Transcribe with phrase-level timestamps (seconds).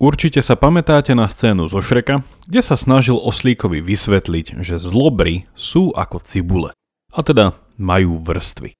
[0.00, 5.92] Určite sa pamätáte na scénu zo Šreka, kde sa snažil Oslíkovi vysvetliť, že zlobry sú
[5.92, 6.72] ako cibule,
[7.12, 8.72] a teda majú vrstvy.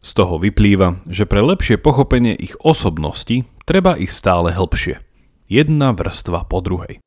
[0.00, 5.04] Z toho vyplýva, že pre lepšie pochopenie ich osobnosti treba ich stále hĺbšie.
[5.52, 7.04] Jedna vrstva po druhej.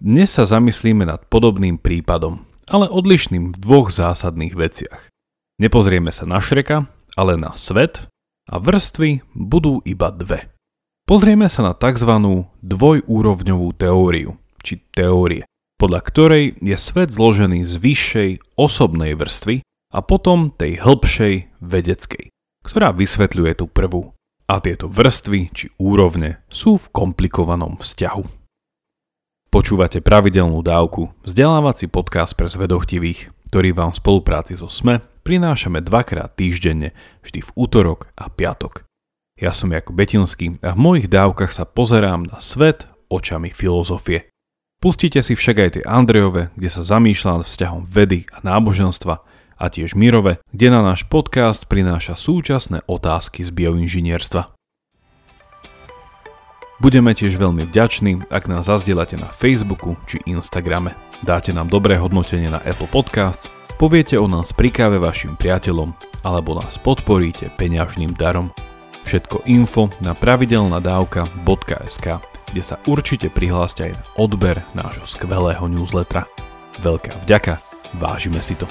[0.00, 5.12] Dnes sa zamyslíme nad podobným prípadom, ale odlišným v dvoch zásadných veciach.
[5.60, 6.88] Nepozrieme sa na Šreka,
[7.20, 8.08] ale na svet
[8.48, 10.56] a vrstvy budú iba dve.
[11.08, 12.20] Pozrieme sa na tzv.
[12.60, 15.48] dvojúrovňovú teóriu, či teórie,
[15.80, 22.28] podľa ktorej je svet zložený z vyššej osobnej vrstvy a potom tej hĺbšej vedeckej,
[22.60, 24.12] ktorá vysvetľuje tú prvú.
[24.52, 28.24] A tieto vrstvy či úrovne sú v komplikovanom vzťahu.
[29.48, 36.36] Počúvate pravidelnú dávku, vzdelávací podcast pre zvedochtivých, ktorý vám v spolupráci so SME prinášame dvakrát
[36.36, 36.92] týždenne,
[37.24, 38.87] vždy v útorok a piatok.
[39.38, 44.26] Ja som Jakub Betinský a v mojich dávkach sa pozerám na svet očami filozofie.
[44.82, 49.14] Pustite si však aj tie Andrejove, kde sa zamýšľa nad vzťahom vedy a náboženstva
[49.54, 54.58] a tiež Mirove, kde na náš podcast prináša súčasné otázky z bioinžinierstva.
[56.82, 60.98] Budeme tiež veľmi vďační, ak nás zazdielate na Facebooku či Instagrame.
[61.22, 63.46] Dáte nám dobré hodnotenie na Apple Podcasts,
[63.78, 65.94] poviete o nás pri káve vašim priateľom
[66.26, 68.50] alebo nás podporíte peňažným darom.
[69.08, 72.06] Všetko info na pravidelnadavka.sk,
[72.52, 76.28] kde sa určite prihláste aj na odber nášho skvelého newslettera.
[76.84, 77.56] Veľká vďaka,
[77.96, 78.68] vážime si to.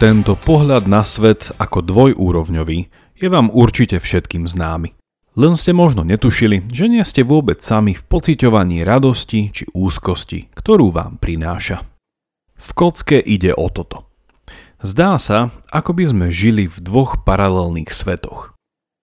[0.00, 2.78] Tento pohľad na svet ako dvojúrovňový
[3.20, 4.96] je vám určite všetkým známy.
[5.40, 10.92] Len ste možno netušili, že nie ste vôbec sami v pociťovaní radosti či úzkosti, ktorú
[10.92, 11.80] vám prináša.
[12.60, 14.04] V kocke ide o toto.
[14.84, 18.52] Zdá sa, ako by sme žili v dvoch paralelných svetoch.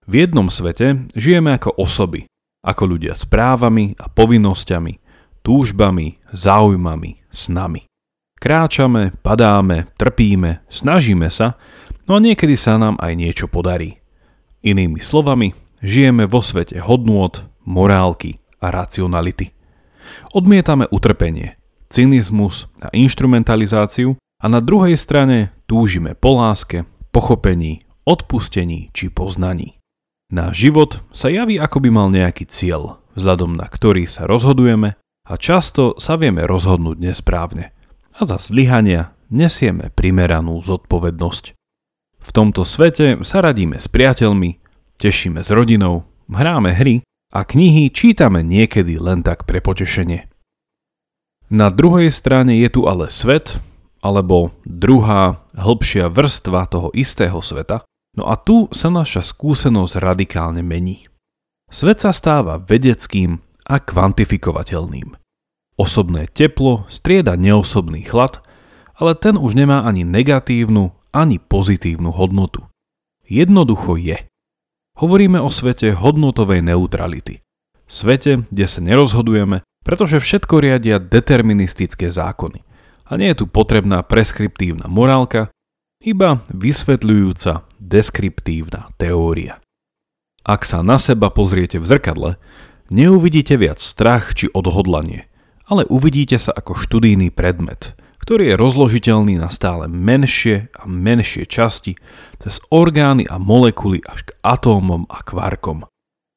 [0.06, 2.30] V jednom svete žijeme ako osoby,
[2.62, 4.94] ako ľudia s právami a povinnosťami,
[5.42, 7.90] túžbami, záujmami, snami.
[8.38, 11.58] Kráčame, padáme, trpíme, snažíme sa,
[12.06, 13.98] no a niekedy sa nám aj niečo podarí.
[14.62, 19.54] Inými slovami, Žijeme vo svete hodnôt, morálky a racionality.
[20.34, 29.14] Odmietame utrpenie, cynizmus a instrumentalizáciu a na druhej strane túžime po láske, pochopení, odpustení či
[29.14, 29.78] poznaní.
[30.34, 34.98] Náš život sa javí ako by mal nejaký cieľ, vzhľadom na ktorý sa rozhodujeme
[35.30, 37.72] a často sa vieme rozhodnúť nesprávne.
[38.18, 41.54] A za zlyhania nesieme primeranú zodpovednosť.
[42.18, 44.67] V tomto svete sa radíme s priateľmi,
[44.98, 50.28] tešíme s rodinou, hráme hry a knihy čítame niekedy len tak pre potešenie.
[51.48, 53.64] Na druhej strane je tu ale svet,
[54.04, 57.88] alebo druhá, hĺbšia vrstva toho istého sveta,
[58.20, 61.08] no a tu sa naša skúsenosť radikálne mení.
[61.72, 65.16] Svet sa stáva vedeckým a kvantifikovateľným.
[65.80, 68.44] Osobné teplo strieda neosobný chlad,
[69.00, 72.68] ale ten už nemá ani negatívnu, ani pozitívnu hodnotu.
[73.24, 74.27] Jednoducho je.
[74.98, 77.46] Hovoríme o svete hodnotovej neutrality.
[77.86, 82.66] Svete, kde sa nerozhodujeme, pretože všetko riadia deterministické zákony.
[83.06, 85.54] A nie je tu potrebná preskriptívna morálka,
[86.02, 89.62] iba vysvetľujúca deskriptívna teória.
[90.42, 92.32] Ak sa na seba pozriete v zrkadle,
[92.90, 95.30] neuvidíte viac strach či odhodlanie,
[95.70, 97.94] ale uvidíte sa ako študijný predmet–
[98.28, 101.96] ktorý je rozložiteľný na stále menšie a menšie časti
[102.36, 105.88] cez orgány a molekuly až k atómom a kvarkom.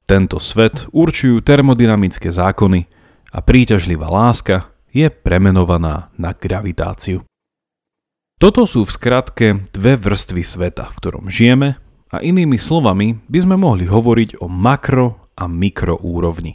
[0.06, 2.86] Tento svet určujú termodynamické zákony
[3.34, 7.26] a príťažlivá láska je premenovaná na gravitáciu.
[8.38, 11.74] Toto sú v skratke dve vrstvy sveta, v ktorom žijeme
[12.14, 16.54] a inými slovami by sme mohli hovoriť o makro a mikroúrovni.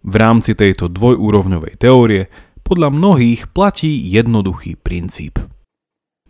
[0.00, 2.32] V rámci tejto dvojúrovňovej teórie
[2.72, 5.36] podľa mnohých platí jednoduchý princíp.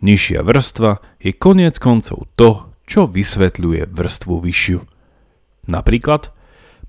[0.03, 4.83] Nižšia vrstva je koniec koncov to, čo vysvetľuje vrstvu vyššiu.
[5.71, 6.35] Napríklad,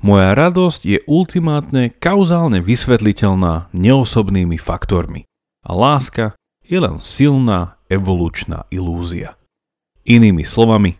[0.02, 5.22] moja radosť je ultimátne kauzálne vysvetliteľná neosobnými faktormi
[5.62, 6.34] a láska
[6.66, 9.38] je len silná evolučná ilúzia.
[10.02, 10.98] Inými slovami,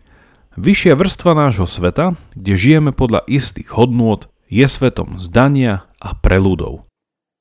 [0.55, 6.84] vyššia vrstva nášho sveta, kde žijeme podľa istých hodnôt, je svetom zdania a preludov.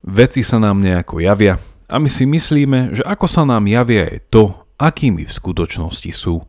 [0.05, 1.56] Veci sa nám nejako javia
[1.89, 4.45] a my si myslíme, že ako sa nám javia je to,
[4.77, 6.45] akými v skutočnosti sú.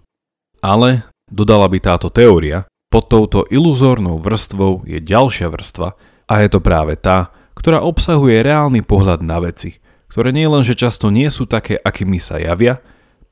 [0.59, 5.95] Ale, dodala by táto teória, pod touto iluzórnou vrstvou je ďalšia vrstva
[6.27, 9.79] a je to práve tá, ktorá obsahuje reálny pohľad na veci,
[10.11, 12.83] ktoré nie len, že často nie sú také, akými sa javia,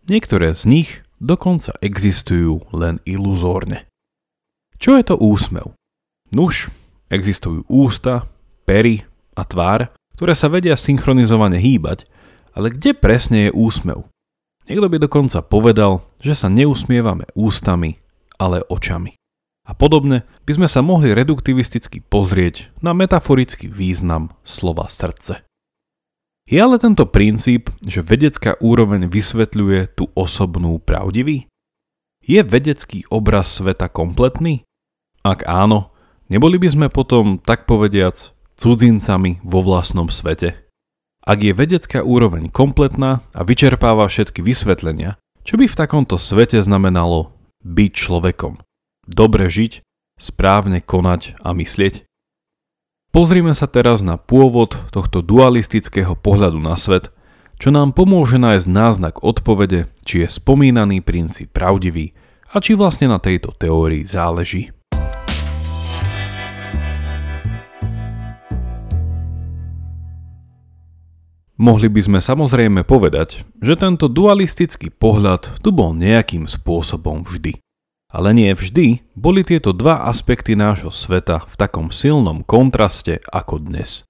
[0.07, 3.91] niektoré z nich dokonca existujú len iluzórne.
[4.79, 5.75] Čo je to úsmev?
[6.31, 6.71] Nuž,
[7.11, 8.27] existujú ústa,
[8.63, 9.03] pery
[9.35, 12.05] a tvár, ktoré sa vedia synchronizovane hýbať,
[12.53, 14.05] ale kde presne je úsmev?
[14.69, 17.99] Niekto by dokonca povedal, že sa neusmievame ústami,
[18.39, 19.19] ale očami.
[19.63, 25.43] A podobne by sme sa mohli reduktivisticky pozrieť na metaforický význam slova srdce.
[26.43, 31.47] Je ale tento princíp, že vedecká úroveň vysvetľuje tú osobnú pravdivý?
[32.19, 34.67] Je vedecký obraz sveta kompletný?
[35.23, 35.95] Ak áno,
[36.27, 40.55] neboli by sme potom, tak povediac, cudzincami vo vlastnom svete.
[41.27, 47.35] Ak je vedecká úroveň kompletná a vyčerpáva všetky vysvetlenia, čo by v takomto svete znamenalo
[47.67, 48.63] byť človekom?
[49.03, 49.83] Dobre žiť,
[50.15, 52.07] správne konať a myslieť?
[53.11, 57.11] Pozrime sa teraz na pôvod tohto dualistického pohľadu na svet,
[57.59, 62.15] čo nám pomôže nájsť náznak odpovede, či je spomínaný princíp pravdivý
[62.47, 64.71] a či vlastne na tejto teórii záleží.
[71.53, 77.61] Mohli by sme samozrejme povedať, že tento dualistický pohľad tu bol nejakým spôsobom vždy.
[78.09, 84.01] Ale nie vždy boli tieto dva aspekty nášho sveta v takom silnom kontraste ako dnes.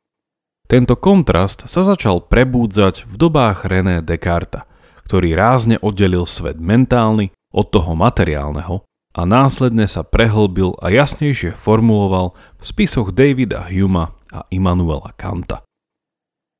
[0.71, 4.63] Tento kontrast sa začal prebúdzať v dobách René Descartes,
[5.03, 12.31] ktorý rázne oddelil svet mentálny od toho materiálneho a následne sa prehlbil a jasnejšie formuloval
[12.55, 15.59] v spisoch Davida Huma a Immanuela Kanta.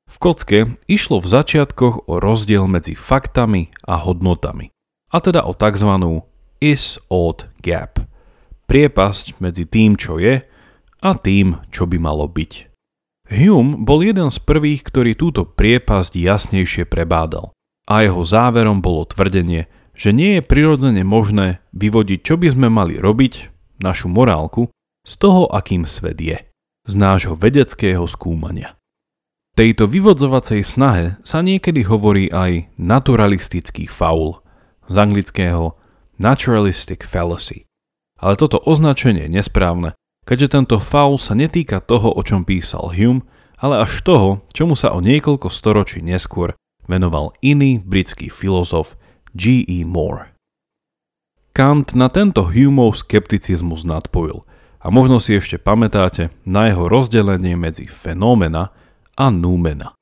[0.04, 4.70] V kocke išlo v začiatkoch o rozdiel medzi faktami a hodnotami,
[5.10, 6.20] a teda o tzv
[6.60, 8.00] is-ought gap.
[8.64, 10.40] Priepasť medzi tým, čo je
[11.04, 12.52] a tým, čo by malo byť.
[13.32, 17.56] Hume bol jeden z prvých, ktorý túto priepasť jasnejšie prebádal
[17.88, 22.96] a jeho záverom bolo tvrdenie, že nie je prirodzene možné vyvodiť, čo by sme mali
[23.00, 24.68] robiť, našu morálku,
[25.04, 26.38] z toho, akým svet je,
[26.88, 28.76] z nášho vedeckého skúmania.
[29.54, 34.42] Tejto vyvodzovacej snahe sa niekedy hovorí aj naturalistický faul,
[34.90, 35.78] z anglického
[36.18, 37.62] naturalistic fallacy.
[38.18, 39.94] Ale toto označenie je nesprávne,
[40.26, 43.22] keďže tento faul sa netýka toho, o čom písal Hume,
[43.62, 46.58] ale až toho, čomu sa o niekoľko storočí neskôr
[46.90, 48.98] venoval iný britský filozof
[49.38, 49.86] G.E.
[49.86, 50.34] Moore.
[51.54, 54.42] Kant na tento Humeov skepticizmus nadpojil
[54.82, 58.74] a možno si ešte pamätáte na jeho rozdelenie medzi fenomena
[59.14, 59.94] a numena,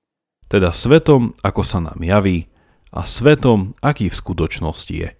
[0.48, 2.52] teda svetom, ako sa nám javí,
[2.92, 5.16] a svetom, aký v skutočnosti je.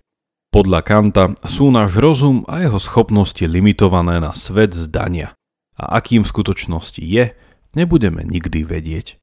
[0.52, 5.32] Podľa Kanta sú náš rozum a jeho schopnosti limitované na svet zdania.
[5.80, 7.32] A akým v skutočnosti je,
[7.72, 9.16] nebudeme nikdy vedieť.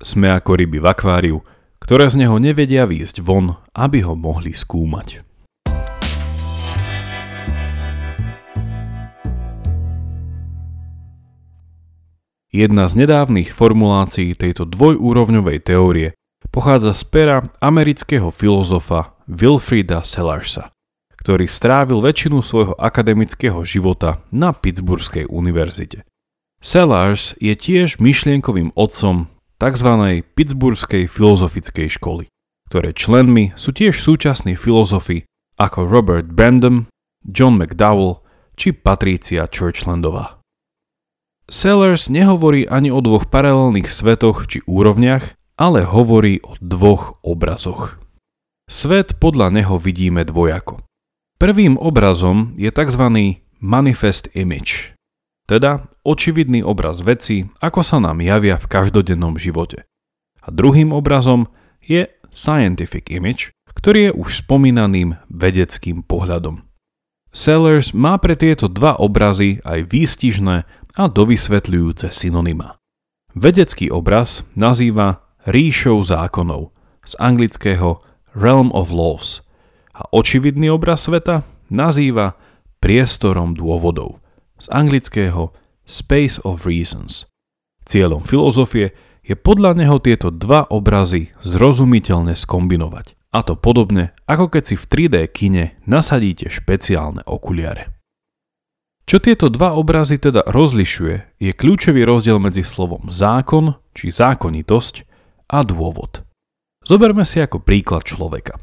[0.00, 1.38] Sme ako ryby v akváriu,
[1.84, 5.20] ktoré z neho nevedia výjsť von, aby ho mohli skúmať.
[12.50, 16.18] Jedna z nedávnych formulácií tejto dvojúrovňovej teórie
[16.50, 20.74] pochádza z pera amerického filozofa Wilfrida Sellarsa,
[21.14, 26.02] ktorý strávil väčšinu svojho akademického života na Pittsburghskej univerzite.
[26.58, 29.30] Sellars je tiež myšlienkovým otcom
[29.62, 29.90] tzv.
[30.34, 32.26] Pittsburghskej filozofickej školy,
[32.66, 35.22] ktoré členmi sú tiež súčasní filozofi
[35.54, 36.90] ako Robert Brandom,
[37.22, 38.26] John McDowell
[38.58, 40.39] či Patricia Churchlandová.
[41.50, 47.98] Sellers nehovorí ani o dvoch paralelných svetoch či úrovniach, ale hovorí o dvoch obrazoch.
[48.70, 50.86] Svet podľa neho vidíme dvojako.
[51.42, 53.02] Prvým obrazom je tzv.
[53.58, 54.94] manifest image,
[55.50, 59.90] teda očividný obraz veci, ako sa nám javia v každodennom živote.
[60.46, 61.50] A druhým obrazom
[61.82, 66.62] je scientific image, ktorý je už spomínaným vedeckým pohľadom.
[67.30, 70.66] Sellers má pre tieto dva obrazy aj výstižné
[71.00, 72.76] a dovysvetľujúce synonyma.
[73.32, 76.76] Vedecký obraz nazýva ríšou zákonov,
[77.08, 78.04] z anglického
[78.36, 79.40] realm of laws
[79.96, 82.36] a očividný obraz sveta nazýva
[82.84, 84.20] priestorom dôvodov,
[84.60, 85.56] z anglického
[85.88, 87.24] space of reasons.
[87.88, 88.92] Cieľom filozofie
[89.24, 93.16] je podľa neho tieto dva obrazy zrozumiteľne skombinovať.
[93.30, 97.99] A to podobne, ako keď si v 3D kine nasadíte špeciálne okuliare.
[99.04, 104.94] Čo tieto dva obrazy teda rozlišuje, je kľúčový rozdiel medzi slovom zákon či zákonitosť
[105.50, 106.22] a dôvod.
[106.86, 108.56] Zoberme si ako príklad človeka.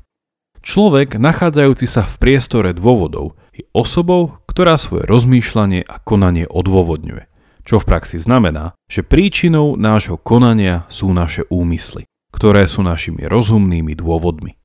[0.63, 7.24] Človek, nachádzajúci sa v priestore dôvodov, je osobou, ktorá svoje rozmýšľanie a konanie odôvodňuje,
[7.63, 13.94] čo v praxi znamená, že príčinou nášho konania sú naše úmysly, ktoré sú našimi rozumnými
[13.96, 14.58] dôvodmi.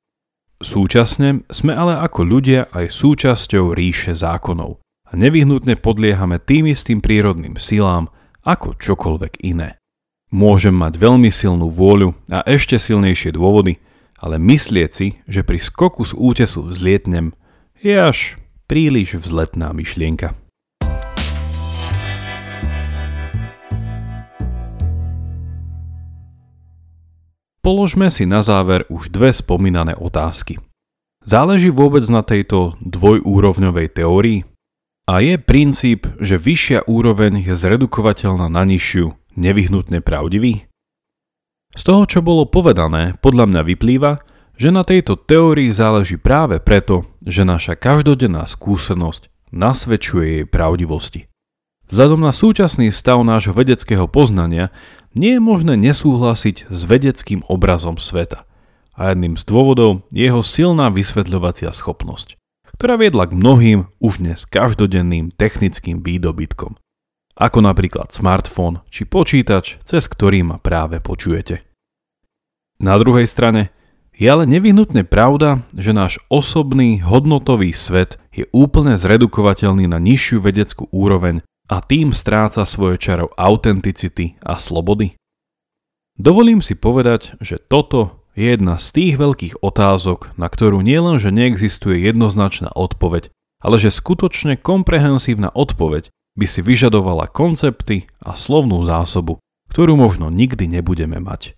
[0.62, 4.78] Súčasne sme ale ako ľudia aj súčasťou ríše zákonov
[5.12, 8.08] a nevyhnutne podliehame tým istým prírodným silám
[8.40, 9.76] ako čokoľvek iné.
[10.32, 13.76] Môžem mať veľmi silnú vôľu a ešte silnejšie dôvody,
[14.16, 17.36] ale myslieť si, že pri skoku z útesu vzlietnem,
[17.84, 20.32] je až príliš vzletná myšlienka.
[27.62, 30.58] Položme si na záver už dve spomínané otázky.
[31.22, 34.51] Záleží vôbec na tejto dvojúrovňovej teórii?
[35.10, 40.70] A je princíp, že vyššia úroveň je zredukovateľná na nižšiu, nevyhnutne pravdivý?
[41.74, 44.22] Z toho, čo bolo povedané, podľa mňa vyplýva,
[44.54, 51.26] že na tejto teórii záleží práve preto, že naša každodenná skúsenosť nasvedčuje jej pravdivosti.
[51.90, 54.70] Vzhľadom na súčasný stav nášho vedeckého poznania
[55.18, 58.48] nie je možné nesúhlasiť s vedeckým obrazom sveta.
[58.96, 62.36] A jedným z dôvodov je jeho silná vysvetľovacia schopnosť,
[62.82, 66.74] ktorá viedla k mnohým už dnes každodenným technickým výdobytkom.
[67.38, 71.62] Ako napríklad smartfón či počítač, cez ktorý ma práve počujete.
[72.82, 73.70] Na druhej strane
[74.10, 80.90] je ale nevyhnutne pravda, že náš osobný hodnotový svet je úplne zredukovateľný na nižšiu vedeckú
[80.90, 81.38] úroveň
[81.70, 85.14] a tým stráca svoje čaro autenticity a slobody?
[86.18, 92.00] Dovolím si povedať, že toto je jedna z tých veľkých otázok, na ktorú nielenže neexistuje
[92.00, 93.28] jednoznačná odpoveď,
[93.60, 100.68] ale že skutočne komprehensívna odpoveď by si vyžadovala koncepty a slovnú zásobu, ktorú možno nikdy
[100.68, 101.56] nebudeme mať.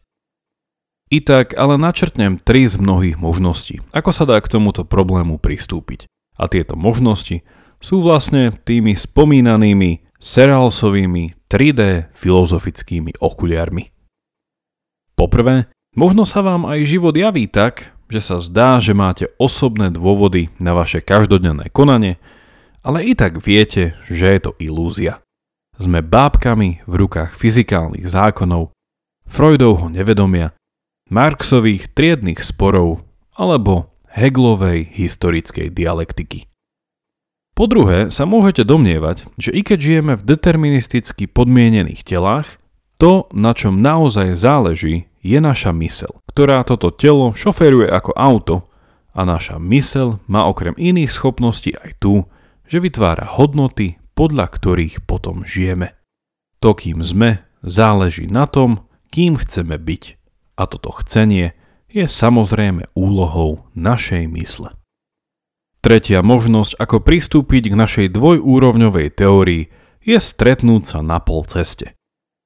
[1.15, 6.11] I tak ale načrtnem tri z mnohých možností, ako sa dá k tomuto problému pristúpiť.
[6.35, 7.47] A tieto možnosti
[7.79, 13.93] sú vlastne tými spomínanými Seralsovými 3D filozofickými okuliarmi.
[15.15, 20.53] Poprvé, možno sa vám aj život javí tak, že sa zdá, že máte osobné dôvody
[20.61, 22.21] na vaše každodenné konanie,
[22.85, 25.25] ale i tak viete, že je to ilúzia.
[25.81, 28.71] Sme bábkami v rukách fyzikálnych zákonov,
[29.25, 30.53] Freudovho nevedomia,
[31.09, 33.03] Marxových triednych sporov
[33.35, 36.47] alebo Heglovej historickej dialektiky.
[37.55, 42.59] Po druhé sa môžete domnievať, že i keď žijeme v deterministicky podmienených telách,
[42.99, 48.57] to, na čom naozaj záleží, je naša mysel, ktorá toto telo šoferuje ako auto
[49.17, 52.29] a naša mysel má okrem iných schopností aj tu,
[52.69, 55.97] že vytvára hodnoty, podľa ktorých potom žijeme.
[56.61, 60.05] To, kým sme, záleží na tom, kým chceme byť.
[60.61, 61.57] A toto chcenie
[61.89, 64.77] je samozrejme úlohou našej mysle.
[65.85, 69.69] Tretia možnosť, ako pristúpiť k našej dvojúrovňovej teórii,
[70.01, 71.93] je stretnúť sa na pol ceste.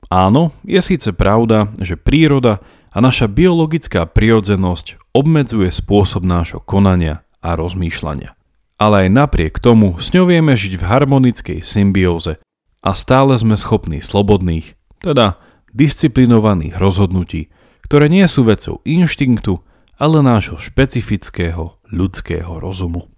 [0.09, 7.53] Áno, je síce pravda, že príroda a naša biologická prirodzenosť obmedzuje spôsob nášho konania a
[7.53, 8.33] rozmýšľania.
[8.81, 12.41] Ale aj napriek tomu s ňou vieme žiť v harmonickej symbióze
[12.81, 15.37] a stále sme schopní slobodných, teda
[15.77, 17.53] disciplinovaných rozhodnutí,
[17.85, 19.61] ktoré nie sú vecou inštinktu,
[19.99, 23.11] ale nášho špecifického ľudského rozumu.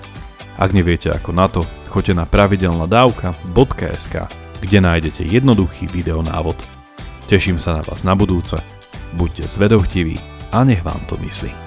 [0.60, 4.14] Ak neviete ako na to, choďte na pravidelnadavka.sk,
[4.60, 6.56] kde nájdete jednoduchý videonávod.
[7.28, 8.56] Teším sa na vás na budúce
[9.16, 10.20] Buďte zvedochtiví
[10.52, 11.65] a nech vám to myslí.